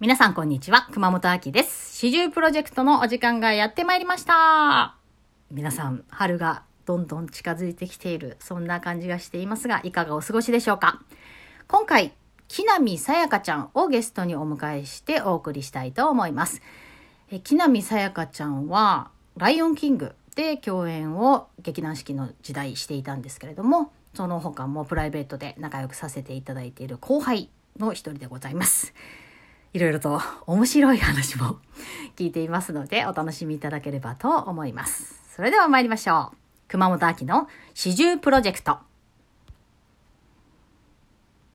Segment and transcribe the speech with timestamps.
[0.00, 1.98] 皆さんこんにちは、熊本秋です。
[1.98, 4.96] 四十プロジェクトのお時間がやってまいりました。
[5.50, 11.02] 皆さん、春がどんどん近づいてきている、そんな感じがしていますが、いかがお過ごしでしょうか
[11.68, 12.14] 今回、
[12.48, 16.62] 木南さやかちゃんをゲストにお迎えしてお送りしたいと思います。
[17.30, 28.94] え木南さやかちゃんは、ライオンキングで共演を劇団四季の時代していたんですけれども、その他もプライベートで仲良くさせていただいている後輩の一人でございます。
[29.72, 31.58] いろいろと面白い話も
[32.16, 35.20] 聞いていますのでお楽しみいただければと思います。
[35.34, 36.36] それでは参りましょう。
[36.68, 38.89] 熊本秋の四十プロジェクト。